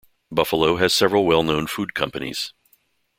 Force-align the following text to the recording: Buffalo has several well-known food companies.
Buffalo 0.31 0.77
has 0.77 0.95
several 0.95 1.27
well-known 1.27 1.67
food 1.67 1.93
companies. 1.93 2.53